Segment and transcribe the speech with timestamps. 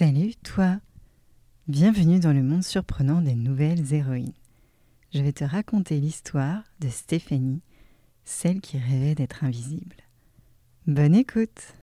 [0.00, 0.78] Salut toi
[1.68, 4.32] Bienvenue dans le monde surprenant des nouvelles héroïnes.
[5.12, 7.60] Je vais te raconter l'histoire de Stéphanie,
[8.24, 9.96] celle qui rêvait d'être invisible.
[10.86, 11.74] Bonne écoute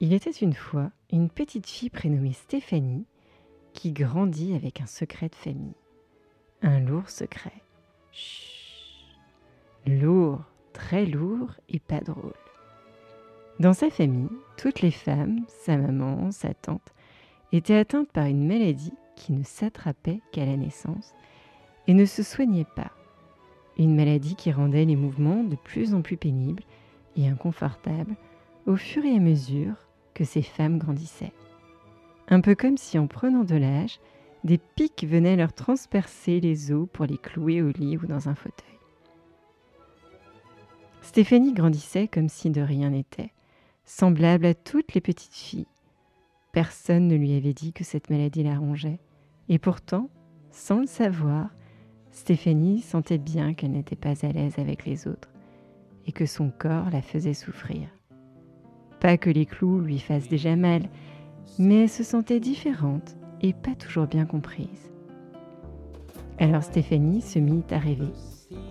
[0.00, 3.06] Il était une fois une petite fille prénommée Stéphanie
[3.74, 5.76] qui grandit avec un secret de famille.
[6.62, 7.62] Un lourd secret.
[8.10, 8.50] Chut.
[9.86, 12.34] Lourd, très lourd et pas drôle.
[13.60, 16.92] Dans sa famille, toutes les femmes, sa maman, sa tante,
[17.52, 21.14] étaient atteintes par une maladie qui ne s'attrapait qu'à la naissance
[21.86, 22.90] et ne se soignait pas.
[23.78, 26.64] Une maladie qui rendait les mouvements de plus en plus pénibles
[27.16, 28.16] et inconfortables
[28.66, 29.74] au fur et à mesure
[30.14, 31.32] que ces femmes grandissaient.
[32.28, 34.00] Un peu comme si en prenant de l'âge,
[34.44, 38.34] des pics venaient leur transpercer les os pour les clouer au lit ou dans un
[38.34, 38.78] fauteuil.
[41.02, 43.30] Stéphanie grandissait comme si de rien n'était
[43.84, 45.66] semblable à toutes les petites filles.
[46.52, 49.00] Personne ne lui avait dit que cette maladie la rongeait.
[49.48, 50.10] Et pourtant,
[50.50, 51.48] sans le savoir,
[52.10, 55.30] Stéphanie sentait bien qu'elle n'était pas à l'aise avec les autres
[56.06, 57.88] et que son corps la faisait souffrir.
[59.00, 60.82] Pas que les clous lui fassent déjà mal,
[61.58, 64.92] mais elle se sentait différente et pas toujours bien comprise.
[66.38, 68.12] Alors Stéphanie se mit à rêver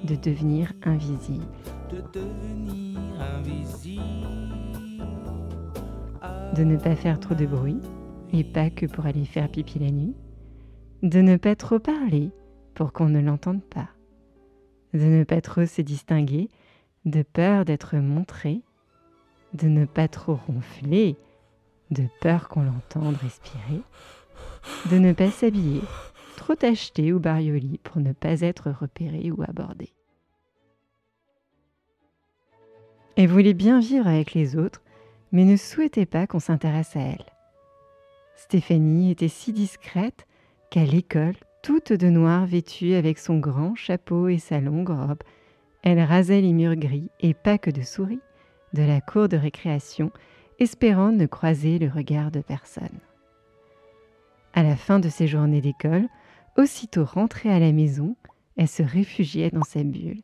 [0.04, 1.46] de devenir invisible.
[1.90, 4.71] De devenir invisible
[6.56, 7.80] de ne pas faire trop de bruit,
[8.34, 10.16] et pas que pour aller faire pipi la nuit,
[11.04, 12.32] de ne pas trop parler
[12.76, 13.90] pour qu'on ne l'entende pas,
[14.94, 16.50] de ne pas trop se distinguer
[17.06, 18.62] de peur d'être montré,
[19.54, 21.18] de ne pas trop ronfler
[21.92, 23.82] de peur qu'on l'entende respirer,
[24.90, 25.82] de ne pas s'habiller
[26.38, 29.90] trop tacheté ou barioli pour ne pas être repéré ou abordé.
[33.18, 34.82] Elle voulait bien vivre avec les autres
[35.32, 37.26] mais ne souhaitait pas qu'on s'intéresse à elle.
[38.36, 40.26] Stéphanie était si discrète
[40.70, 45.24] qu'à l'école, toute de noir vêtue avec son grand chapeau et sa longue robe,
[45.84, 48.22] elle rasait les murs gris et pas que de souris
[48.74, 50.12] de la cour de récréation,
[50.60, 53.00] espérant ne croiser le regard de personne.
[54.54, 56.08] À la fin de ses journées d'école,
[56.58, 58.16] aussitôt rentrée à la maison,
[58.58, 60.22] elle se réfugiait dans sa bulle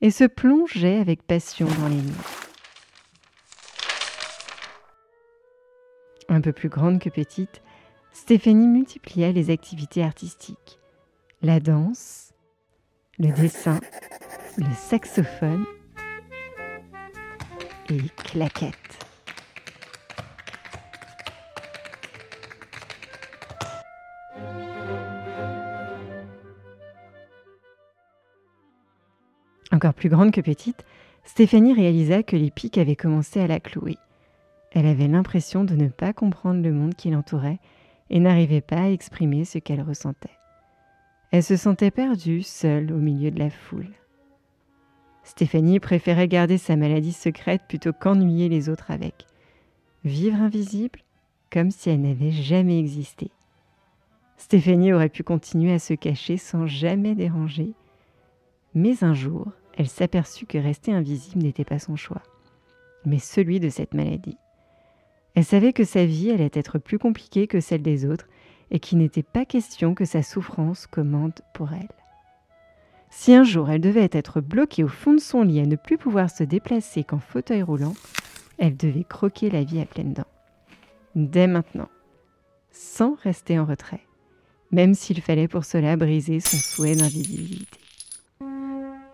[0.00, 2.47] et se plongeait avec passion dans les nuits.
[6.30, 7.62] Un peu plus grande que petite,
[8.12, 10.78] Stéphanie multiplia les activités artistiques.
[11.40, 12.34] La danse,
[13.18, 13.80] le dessin,
[14.58, 15.64] le saxophone
[17.88, 18.74] et claquettes.
[29.70, 30.84] Encore plus grande que petite,
[31.24, 33.96] Stéphanie réalisa que les pics avaient commencé à la clouer.
[34.72, 37.58] Elle avait l'impression de ne pas comprendre le monde qui l'entourait
[38.10, 40.38] et n'arrivait pas à exprimer ce qu'elle ressentait.
[41.30, 43.90] Elle se sentait perdue, seule au milieu de la foule.
[45.24, 49.26] Stéphanie préférait garder sa maladie secrète plutôt qu'ennuyer les autres avec.
[50.04, 51.00] Vivre invisible
[51.50, 53.30] comme si elle n'avait jamais existé.
[54.36, 57.72] Stéphanie aurait pu continuer à se cacher sans jamais déranger.
[58.74, 62.22] Mais un jour, elle s'aperçut que rester invisible n'était pas son choix,
[63.04, 64.36] mais celui de cette maladie.
[65.38, 68.26] Elle savait que sa vie allait être plus compliquée que celle des autres
[68.72, 71.92] et qu'il n'était pas question que sa souffrance commande pour elle.
[73.08, 75.96] Si un jour elle devait être bloquée au fond de son lit à ne plus
[75.96, 77.94] pouvoir se déplacer qu'en fauteuil roulant,
[78.58, 80.26] elle devait croquer la vie à pleines dents.
[81.14, 81.88] Dès maintenant,
[82.72, 84.02] sans rester en retrait,
[84.72, 87.78] même s'il fallait pour cela briser son souhait d'invisibilité.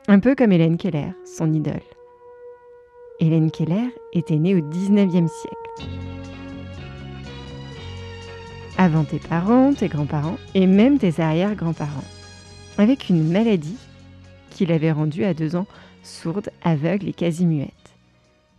[0.09, 1.83] Un peu comme Hélène Keller, son idole.
[3.21, 6.14] Hélène Keller était née au XIXe siècle
[8.77, 12.05] avant tes parents, tes grands-parents et même tes arrière-grands-parents,
[12.79, 13.79] avec une maladie
[14.51, 15.67] qui l'avait rendue à deux ans
[16.03, 17.95] sourde, aveugle et quasi muette.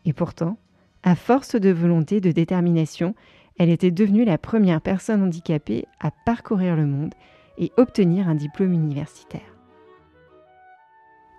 [0.06, 0.58] Et pourtant,
[1.04, 3.14] à force de volonté, de détermination,
[3.58, 7.14] elle était devenue la première personne handicapée à parcourir le monde
[7.58, 9.42] et obtenir un diplôme universitaire.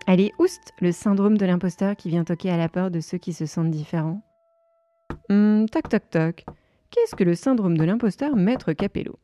[0.07, 3.33] Allez, oust, le syndrome de l'imposteur qui vient toquer à la porte de ceux qui
[3.33, 4.23] se sentent différents.
[5.29, 6.45] Hum, toc toc toc.
[6.97, 9.19] Qu'est-ce que le syndrome de l'imposteur, maître Capello?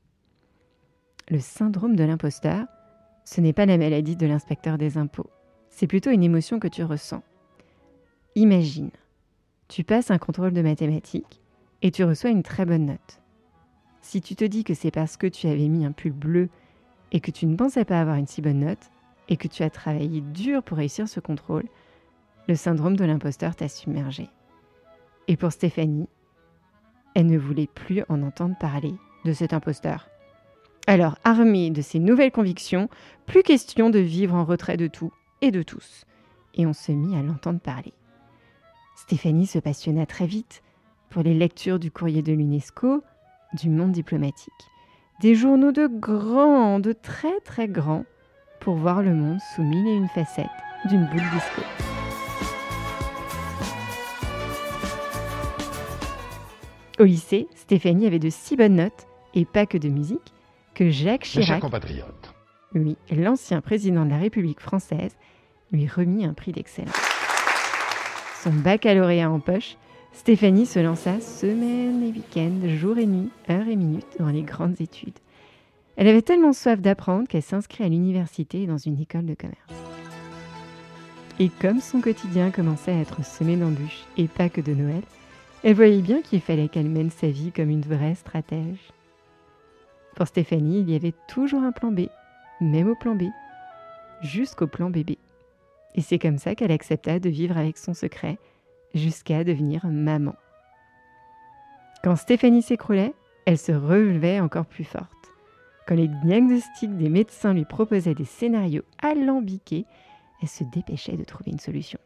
[1.30, 2.66] Le syndrome de l'imposteur,
[3.24, 5.30] ce n'est pas la maladie de l'inspecteur des impôts.
[5.70, 7.22] C'est plutôt une émotion que tu ressens.
[8.34, 8.90] Imagine,
[9.68, 11.40] tu passes un contrôle de mathématiques
[11.80, 13.20] et tu reçois une très bonne note.
[14.02, 16.50] Si tu te dis que c'est parce que tu avais mis un pull bleu
[17.10, 18.90] et que tu ne pensais pas avoir une si bonne note
[19.30, 21.64] et que tu as travaillé dur pour réussir ce contrôle,
[22.48, 24.28] le syndrome de l'imposteur t'a submergé.
[25.26, 26.08] Et pour Stéphanie,
[27.14, 28.94] Elle ne voulait plus en entendre parler
[29.24, 30.08] de cet imposteur.
[30.86, 32.88] Alors, armée de ces nouvelles convictions,
[33.26, 36.04] plus question de vivre en retrait de tout et de tous.
[36.54, 37.92] Et on se mit à l'entendre parler.
[38.96, 40.62] Stéphanie se passionna très vite
[41.10, 43.02] pour les lectures du courrier de l'UNESCO,
[43.60, 44.52] du monde diplomatique,
[45.20, 48.04] des journaux de grands, de très très grands,
[48.60, 50.46] pour voir le monde sous mille et une facettes
[50.88, 51.91] d'une boule disco.
[57.02, 60.32] Au lycée, Stéphanie avait de si bonnes notes, et pas que de musique,
[60.72, 62.32] que Jacques Chirac, compatriote.
[62.76, 65.16] oui, l'ancien président de la République française,
[65.72, 66.94] lui remit un prix d'excellence.
[68.44, 69.78] Son baccalauréat en poche,
[70.12, 74.80] Stéphanie se lança semaine et week-end, jour et nuit, heure et minute dans les grandes
[74.80, 75.18] études.
[75.96, 79.58] Elle avait tellement soif d'apprendre qu'elle s'inscrit à l'université dans une école de commerce.
[81.40, 85.02] Et comme son quotidien commençait à être semé d'embûches, et pas que de Noël,
[85.62, 88.92] elle voyait bien qu'il fallait qu'elle mène sa vie comme une vraie stratège.
[90.16, 92.08] Pour Stéphanie, il y avait toujours un plan B,
[92.60, 93.24] même au plan B,
[94.22, 95.18] jusqu'au plan bébé.
[95.94, 98.38] Et c'est comme ça qu'elle accepta de vivre avec son secret
[98.94, 100.34] jusqu'à devenir maman.
[102.02, 103.14] Quand Stéphanie s'écroulait,
[103.46, 105.08] elle se relevait encore plus forte.
[105.86, 109.84] Quand les diagnostics des médecins lui proposaient des scénarios alambiqués,
[110.40, 111.98] elle se dépêchait de trouver une solution.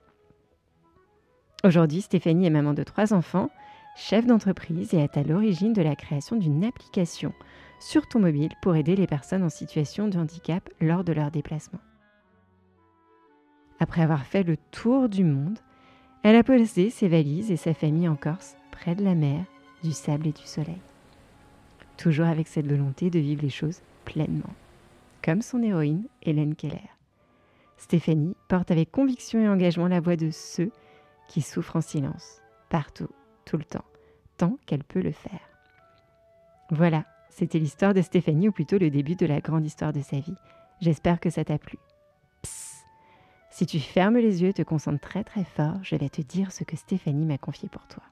[1.66, 3.50] Aujourd'hui, Stéphanie est maman de trois enfants,
[3.96, 7.32] chef d'entreprise et est à l'origine de la création d'une application
[7.80, 11.80] sur ton mobile pour aider les personnes en situation de handicap lors de leur déplacement.
[13.80, 15.58] Après avoir fait le tour du monde,
[16.22, 19.42] elle a posé ses valises et sa famille en Corse, près de la mer,
[19.82, 20.80] du sable et du soleil.
[21.96, 24.54] Toujours avec cette volonté de vivre les choses pleinement,
[25.20, 26.92] comme son héroïne Hélène Keller.
[27.76, 30.70] Stéphanie porte avec conviction et engagement la voix de ceux
[31.28, 33.10] qui souffrent en silence, partout,
[33.44, 33.84] tout le temps,
[34.36, 35.40] tant qu'elle peut le faire.
[36.70, 40.18] Voilà, c'était l'histoire de Stéphanie, ou plutôt le début de la grande histoire de sa
[40.18, 40.36] vie.
[40.80, 41.78] J'espère que ça t'a plu.
[42.42, 42.84] Psst.
[43.50, 46.52] Si tu fermes les yeux et te concentres très très fort, je vais te dire
[46.52, 48.02] ce que Stéphanie m'a confié pour toi.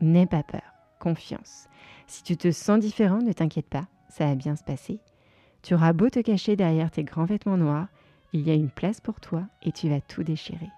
[0.00, 1.68] N'aie pas peur, confiance.
[2.06, 5.00] Si tu te sens différent, ne t'inquiète pas, ça va bien se passer.
[5.62, 7.88] Tu auras beau te cacher derrière tes grands vêtements noirs,
[8.32, 10.70] il y a une place pour toi et tu vas tout déchirer.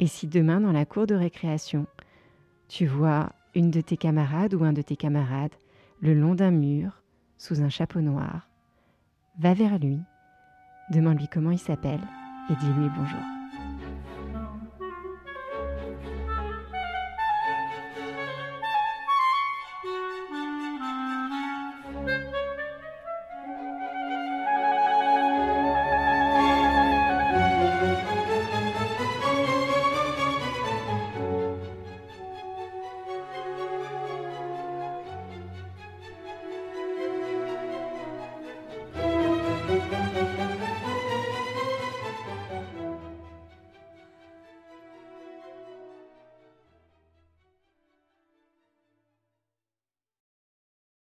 [0.00, 1.86] Et si demain, dans la cour de récréation,
[2.68, 5.54] tu vois une de tes camarades ou un de tes camarades
[6.00, 7.02] le long d'un mur,
[7.36, 8.48] sous un chapeau noir,
[9.38, 9.98] va vers lui,
[10.90, 12.00] demande-lui comment il s'appelle
[12.48, 13.39] et dis-lui bonjour.